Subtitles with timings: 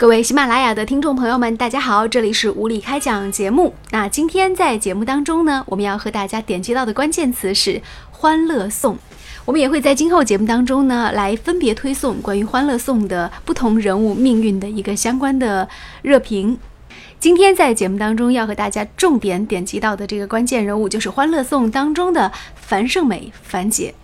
[0.00, 3.74] 各位喜马拉雅的听众朋友们，大家好，这里是无理开讲节目。
[3.90, 7.72] 那今天在节目当中呢，我们要和大家点击到的关键词是
[8.10, 8.94] 《欢乐颂》。
[9.44, 15.68] 我们也会在今后节目当中呢，来分别推送关于《欢乐颂》的不同人物命运的一个相关的
[16.00, 16.58] 热评。
[17.18, 23.94] 今天在节目当中要和大家重点点击到的这个关键人物，就是《欢乐颂》当中的樊胜美，樊姐。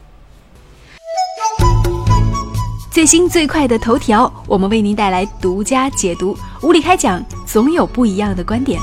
[2.96, 6.34] 最新最快的头条，我们为您带来独家解读。
[6.62, 8.80] 无理开讲，总有不一样的观点。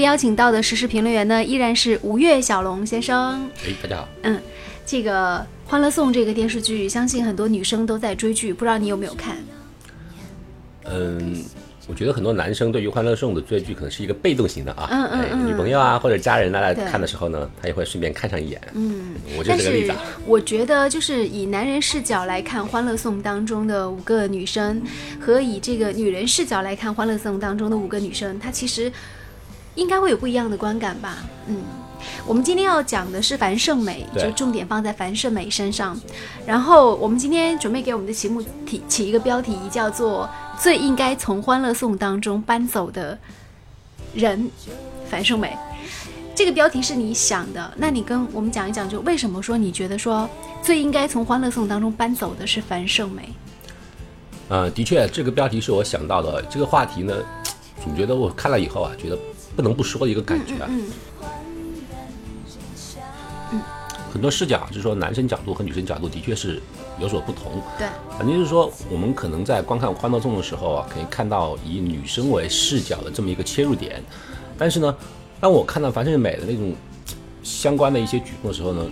[0.00, 3.46] 别邀请到的时事评论员呢，依然是吴越小龙先生。
[3.66, 4.08] 哎，大家好。
[4.22, 4.40] 嗯，
[4.86, 5.36] 这个
[5.70, 9.36] 《欢乐颂》这个电视剧，相信很多女生都在追剧，不知道你有没有看？
[10.86, 11.44] 嗯，
[11.86, 18.58] 我觉得很多男生对于《欢乐颂》的追剧可能是一个被动型的啊，嗯嗯哎嗯女朋友啊或者家人啊来看的时候呢，他也会顺便看上一眼。
[18.72, 19.98] 嗯，我就这个例子啊。
[20.24, 24.80] 我觉得，就是以男人视角来看《欢乐颂》当中的五个女生，
[25.20, 28.90] 和以这个女人视角来看《欢乐颂》当中的五个女生，她其实
[29.74, 31.18] 应该会有不一样的观感吧？
[31.46, 31.62] 嗯。
[32.26, 35.98] 我们今天要讲的是樊胜美，就重点放在樊胜美身上。
[36.46, 40.26] 然后我们今天准备给我们的题目起起一个标题，叫做
[40.58, 43.18] “最应该从《欢乐颂》当中搬走的
[44.14, 44.50] 人”，
[45.10, 45.54] 樊胜美。
[46.34, 50.26] 这个标题是你想的，那你跟我们讲一讲，就为什么说你觉得说
[50.62, 53.28] 最应该从《欢乐颂》当中搬走的是樊胜美？
[54.48, 56.40] 呃，的确，这个标题是我想到的。
[56.48, 57.14] 这个话题呢，
[57.84, 59.18] 总觉得我看了以后啊，觉得
[59.54, 60.68] 不能不说的一个感觉啊。
[60.70, 60.84] 嗯
[64.12, 66.60] 很多视角，就是说男生角度和女生角度的确是
[66.98, 67.62] 有所不同。
[67.78, 67.86] 对，
[68.18, 74.02] 反正就是说，我们可能在观看《欢乐颂》的时候啊，可以看到以女生为视角的这么一个切入点。
[74.58, 74.96] 但是呢，
[75.40, 76.74] 当我看到樊胜美的那种
[77.44, 78.84] 相关的一些举动的时候呢，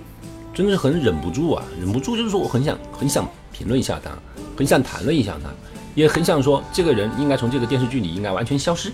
[0.54, 4.12] 真的是很忍不住啊，忍不住就是说我很想很想评论一下她，
[4.56, 5.50] 很想谈论一下她，
[5.96, 8.92] 也很想说这个人应该从这个电视剧里应该完全消失，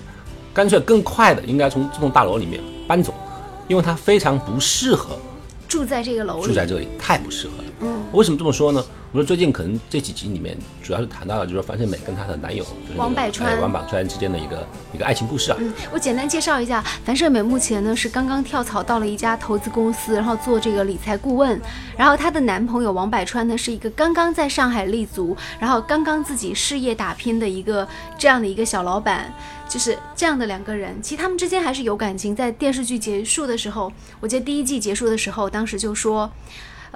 [0.55, 3.13] 干脆更快的应该从这栋大楼里面搬走，
[3.67, 5.19] 因为它非常不适合
[5.67, 7.65] 住在这个楼里，住在这里，太不适合了。
[7.81, 8.83] 嗯，为什么这么说呢？
[9.15, 15.57] 我说最近可能这几集里面主要是谈到了，就是说樊胜美跟她的男友就是王柏川哎王柏川之间的一个一个爱情故事啊。
[15.61, 21.61] 嗯，我简单介绍一下，樊胜美目前呢是刚刚跳槽到了一家投资公司，然后做这个理财顾问。
[21.97, 27.87] 然后她的男朋友王柏川呢是一个刚刚在上海立足，然后刚刚自己事业打拼的一个
[28.19, 29.33] 这样的一个小老板。
[29.69, 32.35] 就是这样的两个人，其实他们之间还是有感情。
[32.35, 36.29] 在电视剧结束的时候，我记得第一季结束的时候，当时就说。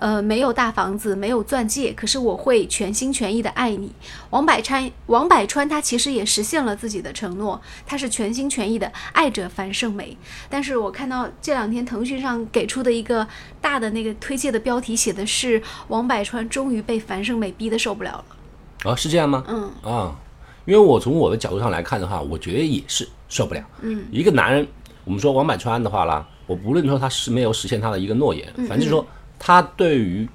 [0.01, 3.93] 呃，没有大房子，没有钻戒，可是我会全心全意的爱你。
[4.31, 10.17] 王百川，王百川他其实也实现了自己的承诺，他是全心全意的爱着樊胜美。
[10.49, 13.27] 但是我看到这两天腾讯上给出的一个
[13.61, 18.91] 大的那个推荐的标题，写的是王百川终于被樊胜美逼得受不了了。
[18.91, 19.43] 啊，是这样吗？
[19.49, 20.17] 嗯啊，
[20.65, 23.65] 因为我从我的角度上来看的话，我觉得也是受不了。
[23.81, 24.65] 嗯，一个男人，
[25.05, 29.05] 我们说王百川的话啦，我不论说他是没有实现他的一个诺言，嗯反正说
[29.39, 30.29] 他对于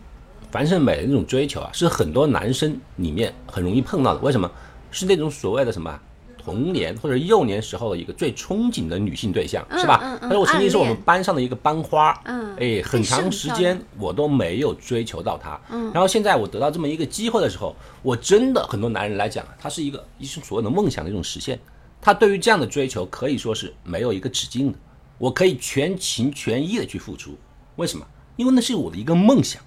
[0.52, 4.20] 樊胜美的那种追求啊，是很多男生里面很容易碰到的。
[4.22, 4.50] 为什么？
[4.92, 6.00] 是那种所谓的什么啊
[6.38, 10.00] 童年或者幼年时候的一个最憧憬的女性对象，是吧？
[10.04, 21.58] 嗯嗯他说我曾经是我们班上的一个班花，嗯哎，很长时间我都没有追求到她，嗯，然后现在我得到这么一个机会的时候，我真的很多男人来讲，他是一个一种所谓的梦想的一种实现，
[22.00, 24.78] 他对于这样的追求可以说是没有一个止境的，
[25.18, 27.36] 我可以全情全意的去付出，
[27.78, 28.06] 为什么？
[28.36, 29.62] 因为那是我的一个梦想，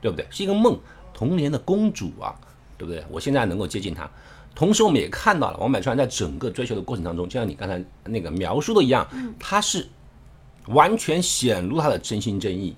[0.00, 0.26] 对不对？
[0.30, 0.78] 是一个梦，
[1.12, 2.34] 童年的公主啊，
[2.78, 3.04] 对不对？
[3.10, 4.08] 我现在能够接近她，
[4.54, 9.06] 同时我们也看到了王柏川在整个追求的过程当中，就像你刚才那个描述的一样，
[9.38, 9.88] 他是
[10.68, 12.74] 完全显露他的真心真意，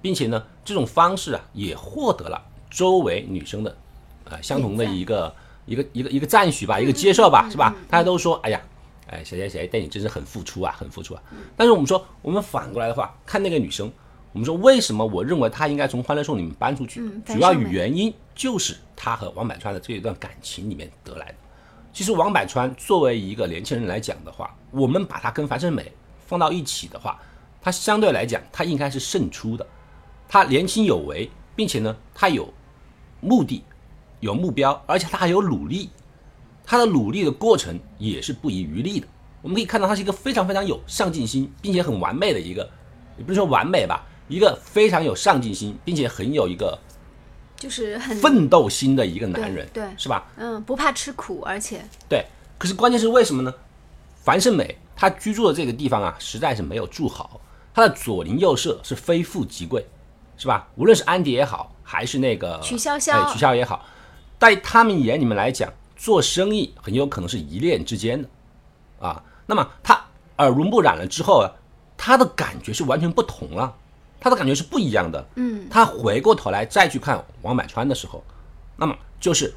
[0.00, 3.76] 并且呢，这种方式啊也获得了周围女生的
[4.24, 5.34] 呃相同的一个
[5.66, 7.74] 一个一个一个赞许吧，一个接受吧，是吧？
[7.88, 8.60] 大家都说，哎呀，
[9.06, 11.22] 哎谁谁谁对你真是很付出啊，很付出啊。
[11.56, 13.90] 但是我们说，我们反过来的话，看那个女生，
[14.32, 17.00] 我们说为什么我认为他应该从《欢乐颂》里面搬出去？
[17.00, 21.34] 嗯主要原因就是他和王百川的这一段感情里面得来的。
[21.92, 25.90] 其实王百川作为一个年轻人来讲的话，我们把他跟樊胜美
[26.26, 27.20] 放到一起的话，
[27.60, 29.66] 他相对来讲他应该是胜出的。
[30.28, 32.52] 他年轻有为，并且呢，他有
[33.20, 33.64] 目的、
[34.20, 35.90] 有目标，而且他还有努力。
[36.64, 39.06] 他的努力的过程也是不遗余力的。
[39.40, 42.68] 我们可以看到，他是一个非常非常有上进心，并且很完美的一个，
[43.16, 46.78] 也不是说完美吧，一个非常有上进心，并且很有一个
[47.56, 50.26] 就是很奋斗心的一个男人，对对是吧？
[50.36, 52.24] 嗯不怕吃苦，而且对。
[52.56, 53.54] 可是关键是为什么呢？
[54.22, 57.40] 樊胜美她居住的这个地方啊，实在是没有住好，
[57.72, 59.86] 她的左邻右舍是非富即贵，
[60.36, 60.68] 是吧？
[60.76, 63.84] 无论是安迪也好，还是那个曲筱绡哎曲筱也好，
[64.38, 68.28] 在他们眼里面来讲，做生意很有可能是一念之间的
[69.00, 69.22] 啊。
[69.46, 69.98] 那么他
[70.38, 71.46] 耳濡目染了之后啊，
[71.96, 73.74] 他的感觉是完全不同了，
[74.20, 75.26] 他的感觉是不一样的。
[75.36, 78.22] 嗯，他回过头来再去看王百川的时候，
[78.76, 79.54] 那么就是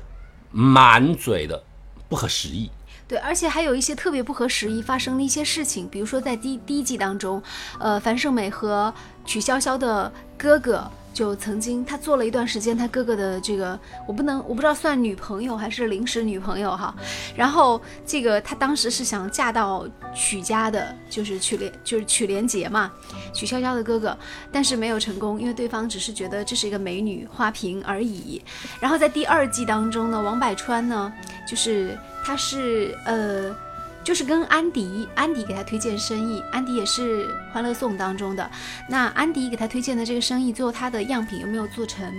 [0.52, 1.64] 满嘴的
[2.08, 2.70] 不合时宜。
[3.08, 7.44] 对，而且还有一些特别不合时宜发生的一些事情，比如说在第第一季当中，
[7.78, 8.94] 呃，樊胜美和
[9.26, 16.94] 曲筱绡的哥哥就曾经他做了一段时间他哥哥的这个，我不能我不知道算女朋友还是临时女朋友哈，
[17.36, 22.92] 然后这个他当时是想嫁到曲家的，就是曲连就是曲连杰嘛，
[23.34, 24.18] 曲筱绡的哥哥，
[24.52, 28.42] 但是没有成功，因为对方只是觉得这是一个美女花瓶而已。
[28.80, 31.12] 然后在第二季当中呢，王百川呢，
[31.48, 33.56] 就是他是呃，
[34.04, 38.50] 就是跟安迪，安迪给他推荐生意，安迪也是《欢乐颂》当中的。
[38.90, 42.12] 那安迪给他推荐的这个生意，最后他的样品又没有做成？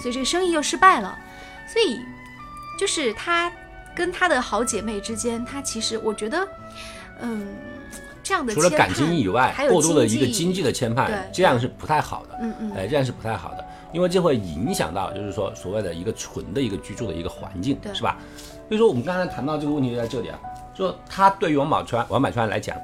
[0.00, 1.18] 所以这个生意又失败了。
[1.66, 2.00] 所以
[2.78, 3.50] 就是他
[3.94, 6.46] 跟他的好姐妹之间，他其实我觉得，
[7.20, 7.46] 嗯，
[8.22, 12.38] 这样的除了感情以外还，有过多的一个经经济的牵绊，这样是不太好的。
[12.42, 18.18] 嗯嗯哎，这样是不太好的，因为这会影响到就是说所谓的一个纯的一个居住的一个环境，对是吧？
[18.68, 20.38] 所以说我们刚才谈到这个问题就在这里啊，
[20.74, 22.76] 说他对于王宝钏、王百川来讲，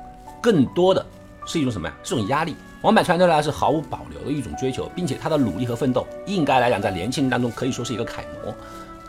[0.43, 1.05] 更多的
[1.47, 1.95] 是一种什么呀？
[2.03, 2.55] 是一种压力。
[2.83, 8.55] 王百川对他是毫无保留的一种追求，并且他的努力和奋斗，应该来讲在年轻人当中可以说是一个楷模。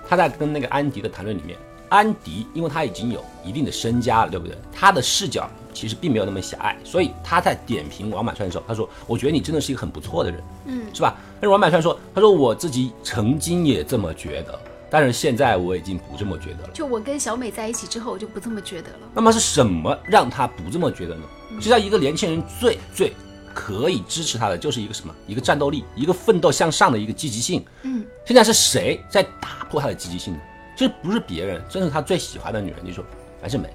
[0.08, 1.56] 他在跟那个安迪的谈论里面，
[1.90, 4.58] 安迪因为他已经有一定的身家了，对不对？
[4.72, 14.60] 他的视角其实并没有那么狭隘，所以他在点评王百川的时候，他说：“我觉得你真的是一个很不错的人，嗯，是吧？”但是王百川说：“他说我自己曾经也这么觉得，
[14.90, 16.70] 但是现在我已经不这么觉得了。
[16.74, 19.00] 就我跟小美在一起之后，我就不这么觉得了。
[19.14, 21.24] 那么是什么让他不这么觉得呢？
[21.56, 23.14] 实际上，一个年轻人最最
[23.54, 25.14] 可以支持他的就是一个什么？
[25.28, 27.66] 一个战斗力，一个奋斗向上的一个积极性。
[27.84, 30.40] 嗯，现在是谁在打破他的积极性呢？
[30.76, 33.04] 这不是别人，正是他最喜欢的女人，就是说
[33.42, 33.68] 樊胜美。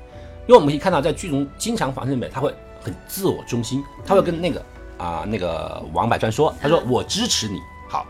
[0.46, 4.62] 因为我们可以看到，在剧中经常樊胜美她会很自我中心，她会跟那个
[4.98, 7.58] 啊、那个王柏川说，她说我支持你，
[7.88, 8.06] 好，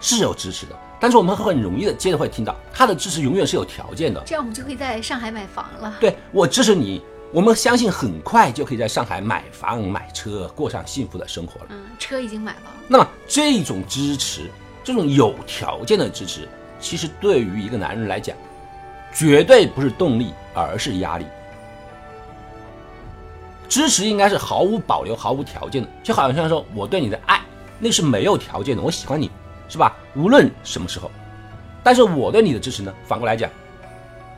[0.00, 5.96] 是有支持的，但是我们很容易的接着会听到他的支持永远是有条件的，这样我们就可以在上海买房了。
[5.98, 7.02] 对我支持你，
[7.32, 11.66] 我们相信很快就可以在上海买房买车，过上幸福的生活了。
[11.70, 12.70] 嗯，车已经买了。
[12.86, 14.48] 那么这种支持，
[14.84, 18.36] 这种有条件的支持，其实对于一个男人来讲，
[19.12, 21.26] 绝对不是动力，而是压力。
[23.68, 27.40] 支持应该是毫无保留、毫无条件的，就好像说我对你的爱，
[27.80, 29.28] 那是没有条件的，我喜欢你，
[29.68, 29.96] 是吧？
[30.14, 31.10] 无论什么时候。
[31.82, 33.50] 但是我对你的支持呢，反过来讲，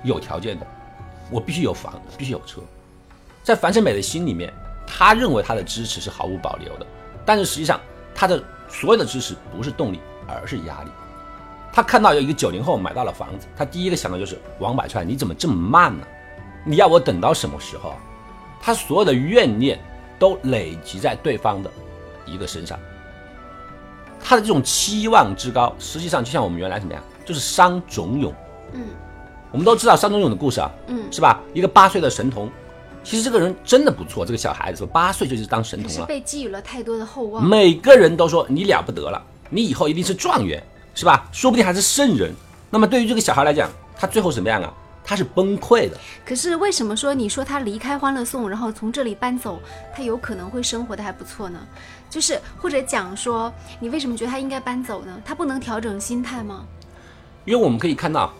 [0.02, 0.66] 有条件的，
[1.30, 2.60] 我必须有房，必须有车。
[3.42, 4.52] 在樊胜美的心里面，
[4.86, 6.86] 他认为他的支持是毫无保留的，
[7.24, 7.78] 但是实际上
[8.14, 10.90] 他的所有的支持不是动力，而是压力。
[11.70, 16.06] 他看到有一个九零后买到了房子，他第一个想到就是王百川，你怎么这么慢呢？
[16.64, 17.96] 你要我等到什么时候啊？
[18.62, 19.78] 他所有的怨念
[20.18, 21.70] 都累积在对方的
[22.24, 22.78] 一个身上，
[24.26, 28.34] 他的这种期望之高，实际上就像我们原来怎么样，就是伤仲永。
[28.72, 28.80] 嗯
[29.52, 31.40] 我们都知道伤仲永的故事啊，嗯，是吧？
[31.52, 32.50] 一个八岁的神童，
[33.04, 36.06] 其实这个人真的不错，这个小孩子八岁就是当神童了。
[36.06, 37.46] 被寄予了太多的厚望。
[37.46, 40.60] 每个人都说你了不得了，你以后一定是状元，
[40.96, 41.28] 是吧？
[41.30, 42.32] 说不定还是圣人。
[42.68, 44.74] 那么对于这个小孩来讲，他最后什么样啊？
[45.04, 45.98] 他是崩溃的。
[46.24, 49.60] 可是为什么说你说他离开欢乐颂，然后从这里搬走，
[49.94, 51.60] 他有可能会生活的还不错呢？
[52.08, 55.20] 就是或者讲说，你为什么觉得他应该搬走呢？
[55.24, 56.66] 他不能调整心态吗？
[57.44, 58.32] 因为我们可以看到，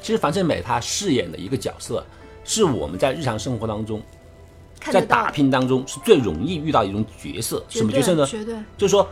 [0.00, 2.04] 其实樊胜美她饰演的一个角色，
[2.44, 4.00] 是我们在日常生活当中，
[4.78, 7.64] 在打拼当中是最容易遇到一种角色。
[7.68, 8.24] 什么角色呢？
[8.26, 9.08] 绝对，就是说，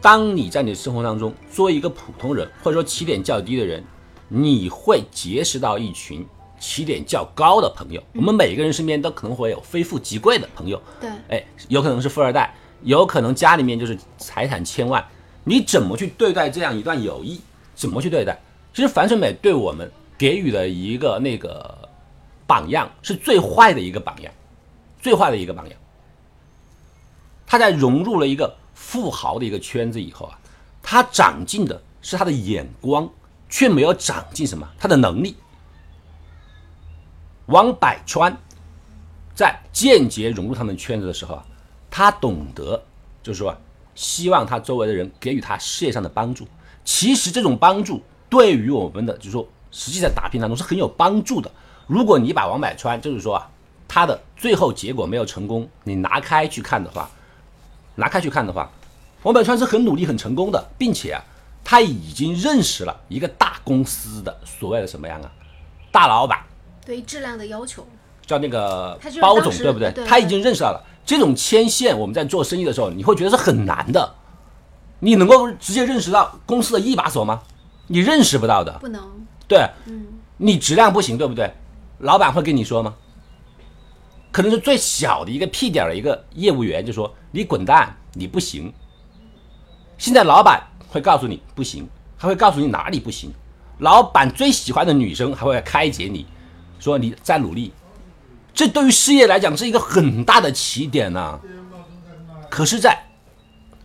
[0.00, 3.84] 当你在你的生活当中作为一个普通人，或者说起点较低的人，
[4.28, 6.26] 你会结识到一群
[6.58, 8.02] 起点较高的朋友。
[8.14, 15.04] 我们每个人身边都可能会有非富即贵的朋友，对，哎，有可能是富二代，有可能家里面就是财产千万，
[15.44, 17.40] 你怎么去对待这样一段友谊？
[17.74, 18.40] 怎么去对待？
[18.72, 21.88] 其实樊胜美对我们给予的一个那个
[22.46, 24.32] 榜样是最坏的一个榜样，
[25.00, 25.78] 最坏的一个榜样。
[27.46, 30.38] 他在融入了一个富豪的一个圈子以后啊，
[30.82, 33.08] 他长进的是他的眼光，
[33.54, 35.36] 却没有长进什么他的能力。
[37.46, 38.36] 王百川
[39.32, 41.46] 在间接融入他们圈子的时候啊，
[41.88, 42.82] 他懂得
[43.22, 43.56] 就是说，
[43.94, 46.48] 希望他周围的人给予他事业上的帮助。
[46.84, 51.48] 其实这种帮助对于我们的就是说，实际在打拼当中是很有帮助的。
[51.86, 53.48] 如果你把王百川就是说啊，
[53.86, 57.08] 他的最后结果没有成功，你拿开去看的话，
[57.94, 58.68] 拿开去看的话，
[59.22, 61.22] 王百川是很努力、很成功的，并且啊，
[61.64, 65.32] 他已经认识了一个大公司的所谓的什么样啊，
[65.90, 66.38] 大老板。
[66.84, 67.86] 对质量的要求，
[68.26, 69.90] 叫那个包总，对不对？
[69.90, 74.14] 对他已经认识到了这种牵线，我们在做生意的时候，你会觉得是很难的。
[75.00, 77.42] 你能够直接认识到公司的一把手吗？
[77.86, 78.78] 你认识不到的。
[78.80, 79.02] 不能，
[79.48, 80.06] 对，嗯，
[80.36, 81.50] 你质量不行，对不对？
[81.98, 82.94] 老板会跟你说吗？
[84.30, 88.72] 可能是最小的一个屁点儿的一个业务员就说你滚蛋，你不行。
[89.96, 90.60] 现在老板
[90.94, 93.32] 会告诉你不行，还会告诉你哪里不行。
[93.78, 96.24] 老板最喜欢的女生还会开解你，
[96.78, 97.72] 说你在努力。
[98.52, 101.40] 这对于事业来讲是一个很大的起点呐、
[102.48, 102.96] 可是，在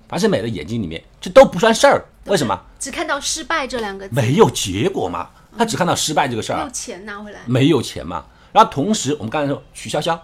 [0.08, 2.06] 樊胜美的眼睛里面，这都不算事儿。
[2.26, 2.62] 为什么？
[2.78, 6.72] 只看到失败这两个字，没有结果嘛，他只看到失败这个事儿啊没有。
[6.72, 8.24] 钱拿回来，没有钱嘛。
[8.52, 10.20] 然后同时，我们刚才说许潇潇，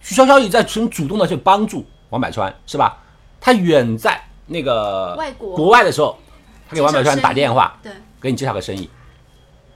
[0.00, 2.96] 许潇潇也在很主动的去帮助王百川，是吧？
[3.40, 6.16] 他远在那个外国国外的时候，
[6.68, 8.88] 他给王百川打电话，对，给你介绍个生意。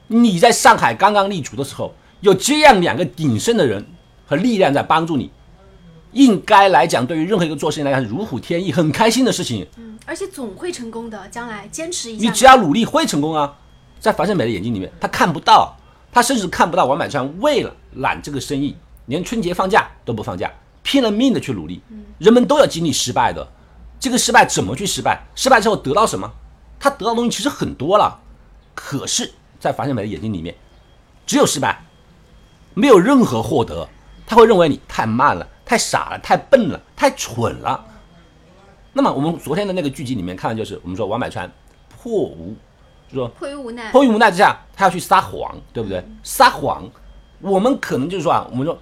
[0.08, 3.84] 你在上海刚刚立足的时候，有这样两个鼎盛的人
[4.26, 5.30] 和力量在帮助你，
[6.12, 9.66] 应该来讲，对于任何一个做生意来讲如虎添翼，很开心的事情。
[9.78, 13.56] 嗯，而且总会成功的，将来坚持一下，你只要努力会成功啊！
[13.98, 15.74] 在樊胜美的眼睛里面，他看不到，
[16.12, 21.80] 他甚至看不到王百川为了揽这个生意，连春节放假都不放假，拼了命的去努力。
[22.18, 23.48] 人们都要经历失败的，
[23.98, 25.22] 这个失败怎么去失败？
[25.34, 26.30] 失败之后得到什么？
[26.82, 28.18] 他得到的东西其实很多了，
[28.74, 30.52] 可是，在樊胜美的眼睛里面，
[31.24, 31.80] 只有失败，
[32.74, 33.88] 没有任何获得。
[34.26, 37.86] 他会认为你太慢了，太傻了，太笨了，太蠢了。
[38.92, 41.48] 那么我们昨天的那个剧集里面看的就是，我们说王百川
[41.88, 42.56] 迫无，
[43.08, 46.04] 就说迫于无奈，迫于无奈之下，他要去撒谎，对不对？
[46.24, 46.90] 撒谎，
[47.40, 48.76] 我们可能就是说啊，我们说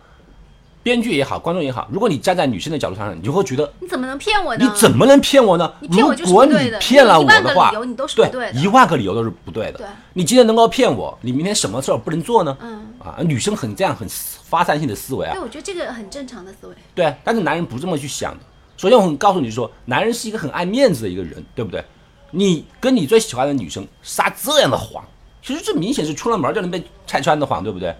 [0.82, 4.64] 编剧也好，观众也好，如果你站在女生的角度上，你就会觉得你怎么能骗我呢？
[4.64, 5.72] 你怎么能骗我呢？
[5.80, 9.78] 你骗我就是如果你骗了我你有一万个的话，理由你都是不对的一万个理由都是不对的。
[9.78, 12.56] 对你今天能够骗我，你明天什么事儿不能做呢？
[12.60, 18.40] 嗯，啊，女生很这样很发散性的思维啊对，，我觉得这个很正常的思维，对，但是男人不这么去想的。
[18.76, 21.84] 首先，我很告诉你说，男人是一个很爱面子的一个人，对不对？
[22.30, 25.04] 你跟你最喜欢的女生撒这样的谎，
[25.42, 27.94] 其实这明显是出了门就能被拆穿的谎，对不对？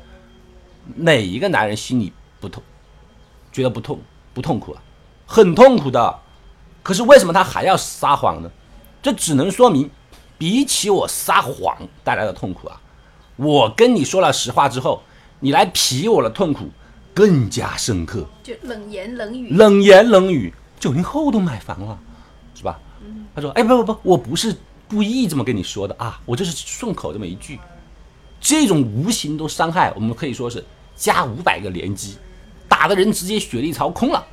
[0.97, 2.11] 哪一个男人心里
[2.41, 2.63] 不痛，
[3.53, 4.01] 觉得不痛
[4.33, 4.83] 不痛苦啊？
[5.27, 6.19] 很痛苦的。
[6.83, 8.51] 可是为什么他还要撒谎呢？
[9.03, 9.91] 这只能说明，
[10.39, 12.81] 比起我撒谎带来的痛苦啊，
[13.37, 15.03] 我跟你说了实话之后，
[15.39, 16.69] 你来皮我的痛苦
[17.15, 18.27] 更加深刻。
[18.43, 21.99] 就冷言冷语，冷言冷语，九零后都买房了，
[22.55, 22.81] 是吧？
[23.35, 24.57] 他说：“哎，不不不，我不是
[24.89, 27.59] 故意这么跟你说的啊，我就是顺口这么一句。
[28.41, 30.65] 这种无形的伤害，我们可以说是
[30.97, 32.17] 加五百个连击，
[32.71, 34.25] 打的人直接血力槽空了。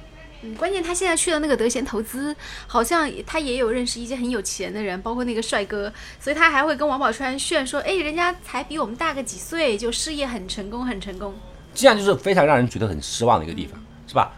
[0.43, 2.33] 嗯，关键他现在去的那个德贤投资，
[2.67, 11.33] 好像他也有认识一些很有钱的人，包括那个帅哥，所以他还会跟王宝钏炫说，哎，人家才比我们大个几岁，就事业很成功，很成功。
[11.73, 14.31] 这样就是非常让人觉得很失望的一个地方，是吧？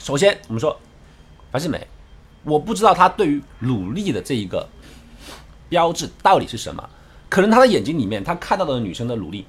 [0.00, 0.74] 首先，我们说
[1.52, 1.86] 樊胜美，
[2.42, 4.66] 我不知道他对于努力的这一个
[5.68, 6.88] 标志到底是什么，
[7.28, 9.44] 可能他的眼睛里面，他看到的女生的努力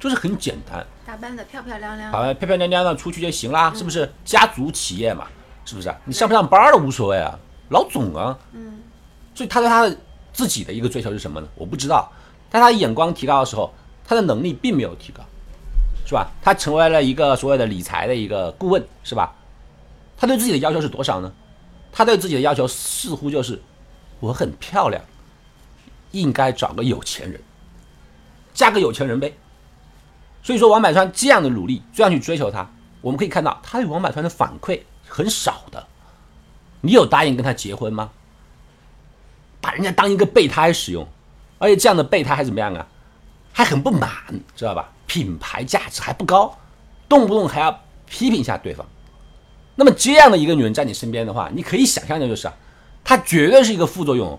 [0.00, 4.10] 就是很简单，打扮的漂漂亮亮，打扮，漂漂亮亮的出去就行啦，是不是？
[4.24, 5.26] 家族企业嘛，
[5.66, 5.96] 是不是啊？
[6.06, 7.38] 你上不上班儿都无所谓啊，
[7.68, 8.80] 老总啊，嗯，
[9.34, 9.94] 所以他对他的
[10.32, 11.46] 自己的一个追求是什么呢？
[11.54, 12.10] 我不知道，
[12.48, 13.72] 但他眼光提高的时候，
[14.04, 15.22] 他的能力并没有提高，
[16.06, 16.32] 是吧？
[16.40, 19.34] 他成为了一个所谓的理财的一个顾问，是吧？
[20.16, 21.30] 他对自己的要求是多少呢？
[21.92, 23.60] 他对自己的要求似乎就是
[24.18, 25.02] 我很漂亮，
[26.12, 27.38] 应该找个有钱人，
[28.54, 29.34] 嫁个有钱人呗。
[30.42, 32.68] 所以说，王百川这样的努力，这样去追求他，
[33.00, 35.86] 我们可以看到他对王百川的反馈很少的。
[36.80, 38.10] 你有答应跟他结婚吗？
[39.60, 41.06] 把人家当一个备胎使用，
[41.58, 42.86] 而且这样的备胎还怎么样啊？
[43.52, 44.10] 还很不满，
[44.56, 44.90] 知道吧？
[45.06, 46.56] 品牌价值还不高，
[47.08, 48.86] 动不动还要批评一下对方。
[49.74, 52.54] 那么这样的一个女人在你身边的话，你可以想象的就是啊，
[53.04, 54.38] 她绝对是一个副作用。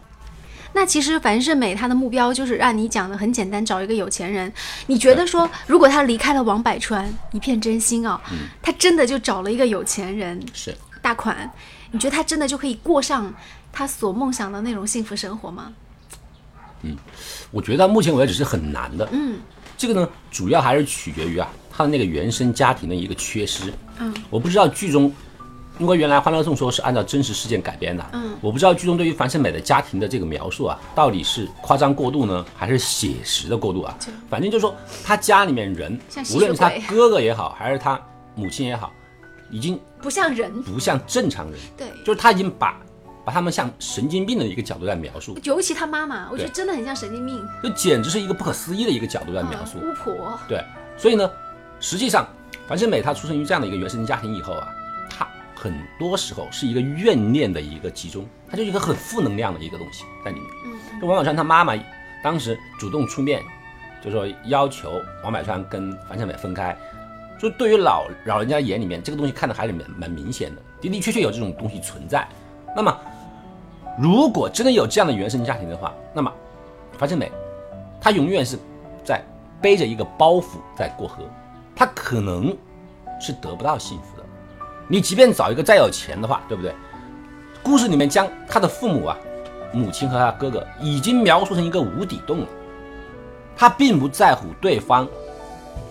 [0.74, 4.52] 那其实樊胜美她的目标就是让你讲的很简单，找一个有钱人。
[4.88, 8.22] 你觉得说，如果她离开了王百川，一片真心啊，
[8.62, 11.52] 她真的就找了一个有钱人，是，大款，
[11.92, 13.34] 你觉得她真的就可以过上
[13.72, 15.74] 她所梦想的那种幸福生活吗？
[16.84, 16.98] 嗯
[17.52, 19.08] 我觉得目前为止是很难的。
[19.12, 19.40] 嗯，
[19.78, 23.72] 这个呢，主要还是取决于啊，她的那个原生家庭的一个缺失。
[24.00, 25.14] 嗯，我不知道剧中，
[25.82, 28.06] 因为原来《欢乐颂》说是按照真实事件改编的。
[28.14, 33.98] 嗯，我不知道剧中对于樊胜美的家庭的这个描述啊，到底是夸张过度呢，还是写实的过度啊？
[34.30, 36.00] 反正就是说，他家里面人
[36.36, 38.00] 无论是他哥哥也好，还是他
[38.36, 38.94] 母亲也好，
[39.50, 41.60] 已经不像人，不像正常人。
[41.76, 42.80] 对，就是他已经把
[43.26, 49.80] 把他们像神经病的一个角度在描述，尤其他妈妈，我觉得真的很像神经病，就简直是一个不可思议的一个角度在描述。
[49.82, 50.40] 嗯巫婆。
[50.48, 50.64] 对，
[50.96, 51.28] 所以呢，
[51.80, 52.28] 实际上
[52.68, 54.68] 樊胜美她出生于这样的一个原生家庭以后啊，
[55.10, 55.28] 她
[55.62, 60.50] 很多时候是一个怨念的一个集中，它就是一个很负能量的一个东西在里面。
[60.66, 61.76] 嗯，就王宝川他妈妈
[62.24, 63.44] 当时主动出面，
[64.04, 66.76] 就说要求王宝川跟樊胜美分开。
[67.40, 72.28] 就对于老老人家眼里面，这个东西看的还是蛮蛮明显的，的的确确有这种东西存在。
[72.76, 73.00] 那么，
[74.00, 76.34] 如果真的有这样的原生家庭的话，那么
[76.98, 77.32] 樊胜美，
[78.00, 78.58] 她永远是
[79.06, 79.24] 在
[79.62, 81.24] 背着一个包袱在过河，
[81.76, 82.58] 她可能
[83.20, 84.21] 是得不到幸福的。
[84.92, 86.76] 你即便找一个再有钱的话，对不对？
[87.64, 89.18] 故事里面将他的父母啊、
[89.72, 92.48] 母亲和他哥哥已经描述成一个无底洞了，
[93.56, 95.08] 他并不在乎对方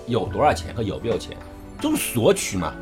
[0.06, 1.34] 有多少钱和有没有钱，
[1.80, 2.74] 就是索取嘛。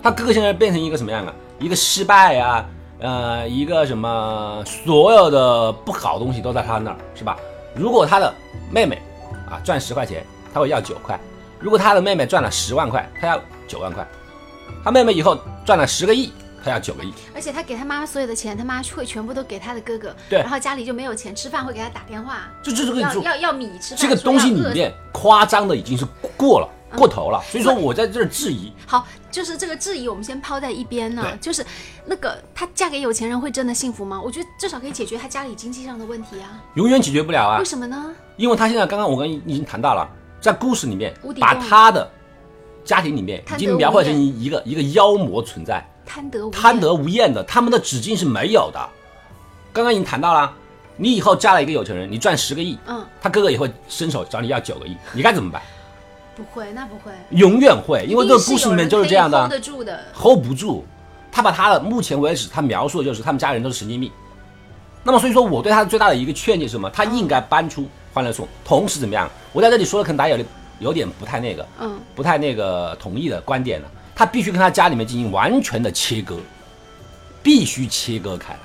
[0.00, 1.34] 他哥哥现在变成一个什么样啊？
[1.58, 2.64] 一个失败啊，
[3.00, 7.36] 呃，一个什么，所有的不好东西都在他那儿，是吧？
[7.74, 8.32] 如果他的
[8.70, 9.02] 妹妹
[9.50, 11.18] 啊赚十块钱，他会要九块；
[11.58, 14.04] 如果他的妹妹赚了十万块，他要九万块；
[14.84, 16.32] 他妹妹以后赚了十个亿，
[16.64, 17.12] 他要九个亿。
[17.34, 20.14] 而且他给他妈妈所有的钱，他妈会全部都给他的哥哥。
[20.28, 23.98] 对然后家里就没有钱吃饭，会给他打电话，就这这个要要要米吃饭。
[23.98, 26.06] 这个东西里面夸张的已经是
[26.36, 31.26] 过了过头了，所以说我在这儿质疑，好，就是这个质疑，我们先抛在一边呢。
[31.40, 31.64] 就是
[32.06, 34.20] 那个她嫁给有钱人会真的幸福吗？
[34.22, 36.62] 我觉得至少可以解决她家里经济上的问题啊。
[36.74, 38.14] 永远解决不了啊为，什么呢？
[38.36, 40.08] 因为他现在刚刚我跟你已经谈到了，
[40.40, 42.08] 在故事里面把他的
[42.84, 48.80] 家庭里面已经描绘成一个一个妖魔存在，贪得无厌贪得无厌的，他们的止境是没有的。
[49.72, 50.52] 刚刚已经谈到了，
[50.96, 55.62] 你以后嫁了一个有钱人，你赚十个亿，嗯，他哥哥也会伸手找你要九个亿，你该怎么办？
[56.36, 60.00] 不会，那不会，永远会，因为这个故事里面就是这样的 hold 得住的。
[60.14, 60.84] hold 不住。
[61.32, 64.08] 他把他的目前为止，他描述的就是他们家人都是神经病。
[65.02, 66.88] 那么所以说，我对他最大的一个劝诫是什么？
[66.90, 69.28] 他应该搬出《欢乐颂》，同时怎么样？
[69.52, 70.48] 我在这里说的可能大家有点
[70.84, 73.90] 有点不太那个，嗯，不太那个同意的观点了。
[74.14, 76.36] 他必须跟他家里面进行完全的切割，
[77.42, 78.60] 必须切割开来。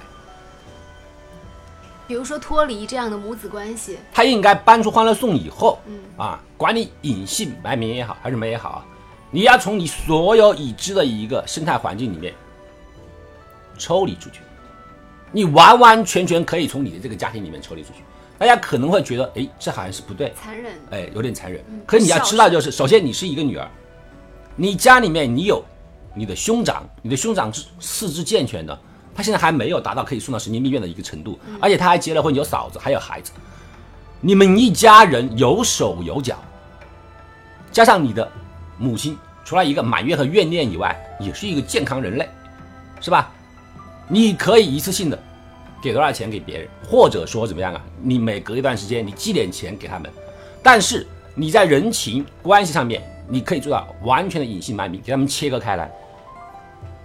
[2.05, 8.85] 比如说脱离这样的母子关系，他应该搬出《欢乐颂》以后，嗯啊，管你隐姓埋名也好，还是什么也好啊，
[9.31, 12.33] 你要从你所有已知的一个生态环境里面
[13.77, 14.41] 抽离出去，
[15.31, 18.03] 你完完全全可以从你的这个家庭里面抽离出去。
[18.39, 20.73] 大家可能会觉得，哎，这好像是不对，残忍。
[20.91, 21.61] 哎，有点残忍。
[21.85, 23.69] 可是你要知道，就是首先你是一个女儿，
[24.55, 25.61] 你家里面你有
[26.15, 28.79] 你的兄长，你的兄长是四肢健全的，
[29.13, 33.31] 他现在还没有达到可以送到神经病院的一个程度，而且他还结了婚，有嫂子，还有孩子，
[34.21, 36.41] 你们一家人有手有脚，
[37.73, 38.31] 加上你的
[38.77, 42.29] 母亲，除了一个满月和怨念以外，也是一个健康人类，
[43.01, 43.29] 是吧？
[44.07, 45.19] 你可以一次性的
[45.81, 47.81] 给多少钱给别人，或者说怎么样啊？
[48.01, 50.11] 你每隔一段时间你寄点钱给他们，
[50.61, 55.91] 但是你在人情关系上面，你可以做到完全的隐姓埋名，给他们切割开来。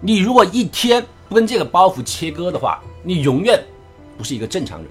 [0.01, 3.63] 你如果一天不跟这个包袱切割的话，你永远
[4.19, 4.89] 不是一个正常人。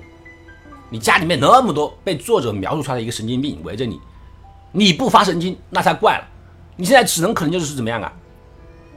[0.90, 4.00] 你家里面那么多被作者描述出来的一个神经病围着你，
[4.72, 6.28] 你不发神经那才怪了。
[6.76, 8.12] 你现在只能可能就是怎么样啊？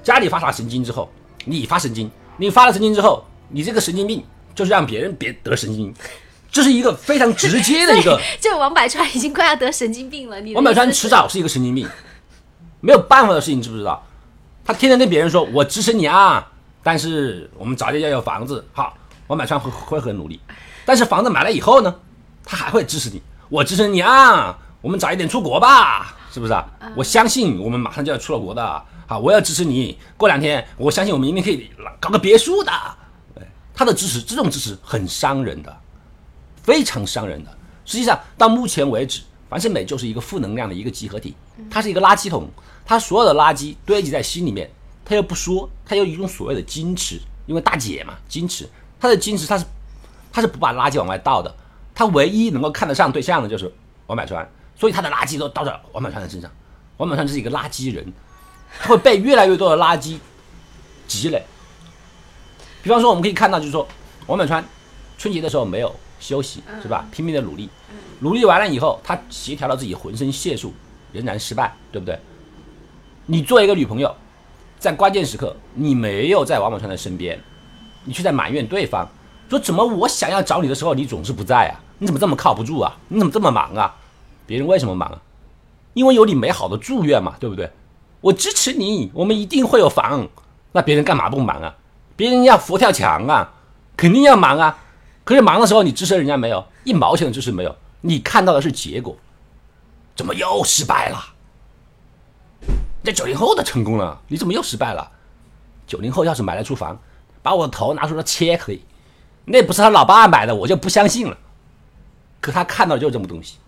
[0.02, 1.08] 家里发啥神经之后，
[1.44, 4.22] 你发神经，你发了神经之后，你这个神经病
[4.56, 5.94] 就是让别人别得神经，
[6.50, 8.18] 这是一个非常直接的一个。
[8.40, 10.40] 就王百川已经快要得神经病了。
[10.40, 11.86] 你王百川迟早是一个神经病，
[12.80, 14.04] 没有办法的事情，知不知道？
[14.64, 16.50] 他天天跟别人说：“我支持你啊，
[16.82, 18.96] 但是我们早点要有房子。”好，
[19.28, 20.40] 王百川会会很努力，
[20.84, 21.94] 但是房子买了以后呢，
[22.44, 26.64] 他还会支持你，我支持你啊，我们早一点出国吧，是不是啊？
[26.96, 29.98] 我相信我们马上就要出了国的，好，我要支持你。
[30.16, 32.72] 过两天，我相信我们一定可以搞个别墅的。
[33.76, 35.76] 对，他的支持，这种支持很伤人的。
[36.62, 37.50] 非常伤人的。
[37.84, 41.36] 实际上，到目前为止，樊胜美就是一个负能量的一个集合体，
[41.70, 42.48] 它是一个垃圾桶，
[42.84, 44.68] 它所有的垃圾堆积在心里面，
[45.04, 49.64] 他又不说，他有一种所谓的矜持，因为大姐嘛，矜持，他的矜持他是
[50.32, 51.54] 他是不把垃圾往外倒的，
[51.94, 53.72] 他唯一能够看得上对象的就是
[54.08, 56.50] 王百川，所以他的垃圾都倒在王百川的身上，
[56.96, 58.12] 王百川是一个垃圾人，
[58.80, 60.18] 他会被越来越多的垃圾
[61.06, 61.44] 积累。
[62.86, 63.84] 比方说，我们可以看到，就是说
[64.28, 64.64] 王百川
[65.18, 67.04] 春节的时候没有休息，是吧？
[67.10, 67.68] 拼命的努力，
[68.20, 70.72] 努力完了以后，他协调了自己浑身解数，
[71.10, 72.16] 仍然失败，对不对？
[73.26, 74.14] 你作为一个女朋友，
[74.78, 77.36] 在关键时刻你没有在王宝川的身边，
[78.04, 79.04] 你却在埋怨对方，
[79.50, 81.74] 说怎么我想要找你的时候你总是不在啊？
[81.98, 82.96] 你怎么这么靠不住啊？
[83.08, 83.96] 你怎么这么忙啊？
[84.46, 85.20] 别人为什么忙啊？
[85.94, 87.68] 因为有你美好的祝愿嘛，对不对？
[88.20, 90.28] 我支持你，我们一定会有房。
[90.70, 91.74] 那别人干嘛不忙啊？
[92.16, 93.52] 别人要佛跳墙啊，
[93.96, 94.78] 肯定要忙啊。
[95.24, 99.16] 可是忙的时候你支持人家没有，一毛钱的支持没有，你看到的是结果，
[100.14, 101.18] 怎么又失败了？
[103.04, 105.10] 这九零后的成功了，你怎么又失败了？
[105.86, 106.98] 九零后要是买得出房，
[107.42, 108.82] 把我的头拿出来切可以，
[109.44, 111.36] 那不是他老爸买的，我就不相信了。
[112.40, 113.58] 可他看到的就是这么东西，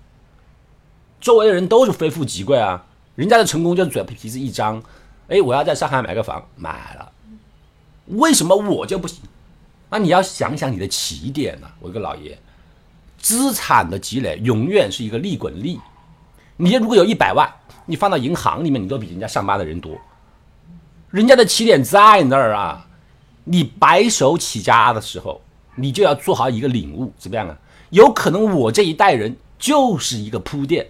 [1.20, 2.84] 周围的人都是非富即贵啊，
[3.14, 4.82] 人家的成功就是嘴皮子一张，
[5.28, 7.12] 哎，我要在上海买个房，买了，
[8.08, 9.20] 为什么我就不行？
[9.90, 12.38] 那你要想想你的起点呢、我一个老爷，
[13.18, 15.80] 资产的积累永远是一个利滚利。
[16.56, 17.50] 你如果有一百万，
[17.86, 19.96] 你放到银行里面，你都比人家上班的人多。
[21.10, 22.86] 人家的起点在那儿啊，
[23.44, 25.40] 你白手起家的时候，
[25.76, 27.56] 你就要做好一个领悟，怎么样啊？
[27.90, 30.88] 有可能我这一代人就是一个铺垫，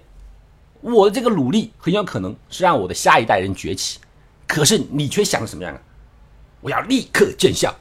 [0.80, 4.00] 我的这个努力很有可能是让我的下一代人崛起，
[4.48, 5.80] 可是你却想什么样啊？
[6.60, 7.74] 我要立刻见效，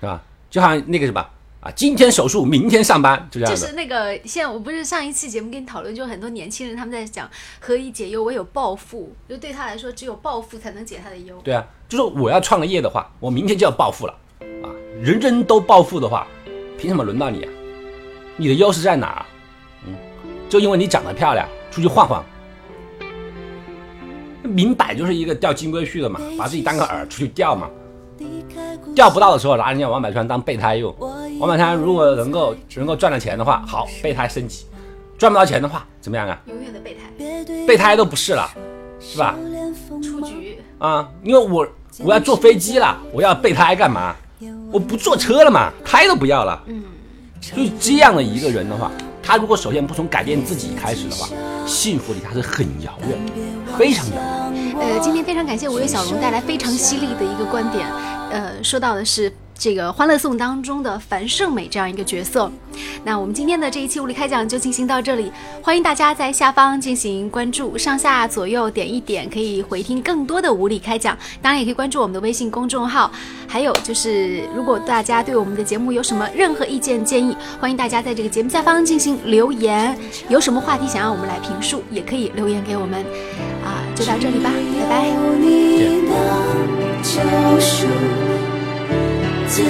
[0.00, 0.22] 是吧？
[0.50, 1.20] 就好像那个什么
[1.60, 3.60] 啊，今天手术，明天上班，就这样的。
[3.60, 11.40] 就是那个，现在我不是上一期节目跟你讨论，就很多年轻人他们在讲何以解忧，唯有暴富，就对他来说，只有暴富才能解他的忧。
[11.44, 14.14] 对啊，就是我要创个业的话，我明天就要暴富了
[14.62, 14.68] 啊！
[15.00, 16.26] 人人都暴富的话，
[16.76, 17.52] 凭什么轮到你啊？
[18.36, 19.26] 你的优势在哪儿？
[19.86, 19.94] 嗯，
[20.48, 22.24] 就因为你长得漂亮，出去晃晃，
[24.42, 27.68] 明摆就是一个钓金龟婿的嘛，把自己当个饵出去钓嘛，
[28.94, 30.94] 钓不到的时候拿人家王百川当备胎用。
[31.38, 34.66] 王百川如果能够能够赚了钱的话，好，备胎升级；
[35.18, 36.40] 赚不到钱的话，怎么样啊？
[36.46, 38.48] 永远的备胎，备胎都不是了，
[39.00, 39.34] 是吧？
[40.02, 40.58] 出局。
[40.78, 41.66] 啊，因为我
[42.04, 44.14] 我要坐飞机了，我要备胎干嘛？
[44.72, 46.62] 我不坐车了嘛，胎都不要了。
[46.66, 46.82] 嗯，
[47.40, 48.90] 所以这样的一个人的话，
[49.22, 51.28] 他如果首先不从改变自己开始的话，
[51.66, 54.76] 幸福离他是很遥远的，非常遥远。
[54.78, 57.86] 呃，今天非常感谢五月小龙带来非常犀利的一个观点，
[58.30, 59.32] 呃，说到的是
[59.62, 62.50] 这个《欢乐颂》当中的樊胜美这样一个角色。
[63.04, 65.30] 那我们今天的这一期物理开讲就进行到这里，
[65.62, 73.08] 欢迎大家在下方进行关注，上下左右点一点可以回听更多的无理开讲，当然也可以关注我们的微信公众号。
[73.46, 79.96] 还有就是，如果大家对我们的节目有什么任何意见建议，欢迎大家在这个节目下方进行留言。
[80.28, 82.98] 有什么话题想要我们来评述，也可以留言给我们。
[83.64, 85.06] 啊，就到这里吧，拜拜。
[85.06, 86.14] 有你的
[87.04, 87.86] 救赎，
[89.54, 89.62] 自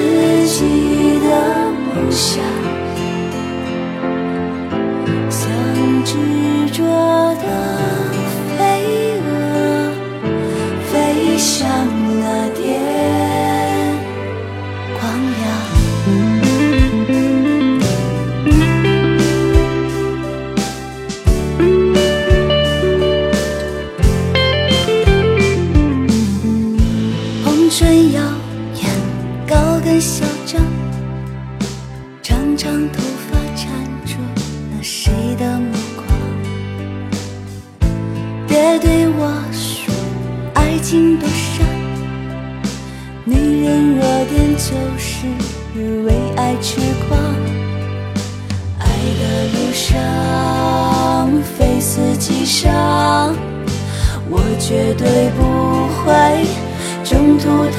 [0.46, 1.28] 己的
[1.92, 2.40] 梦想，
[5.28, 5.50] 像
[6.04, 6.84] 执着
[7.34, 7.46] 的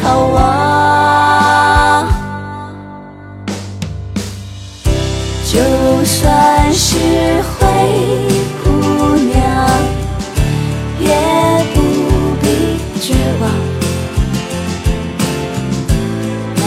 [0.03, 2.07] 中途逃亡。
[5.45, 5.59] 就
[6.03, 6.97] 算是
[7.43, 7.57] 灰
[8.63, 8.69] 姑
[9.15, 9.41] 娘，
[10.99, 11.07] 也
[11.73, 11.79] 不
[12.41, 12.45] 必
[12.99, 13.43] 绝望。
[16.55, 16.61] 南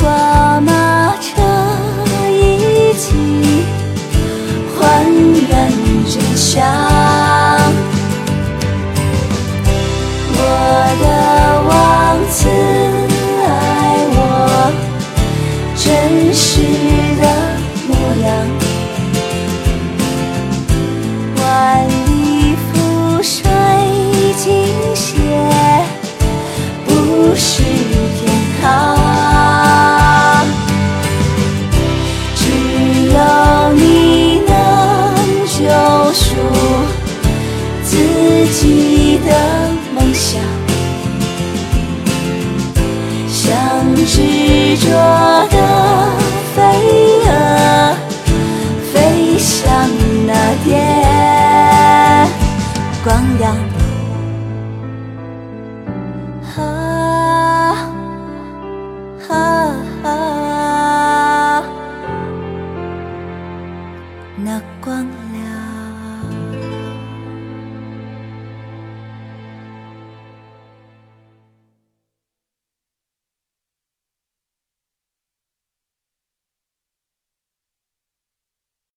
[0.00, 0.70] 瓜马
[1.20, 1.24] 车
[2.30, 3.04] 一起
[4.78, 4.78] 还
[5.48, 5.50] 原
[6.06, 6.95] 真相。